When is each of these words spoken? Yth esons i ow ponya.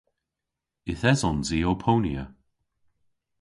Yth 0.91 1.03
esons 1.11 1.47
i 1.57 1.59
ow 1.69 1.77
ponya. 1.83 2.23